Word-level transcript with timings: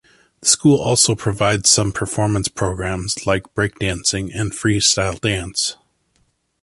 The 0.39 0.47
school 0.47 0.79
also 0.81 1.13
provides 1.13 1.69
some 1.69 1.91
performance 1.91 2.47
programs, 2.47 3.27
like 3.27 3.43
breakdancing 3.53 4.31
and 4.33 4.51
freestyle 4.51 5.21
dance. 5.21 5.77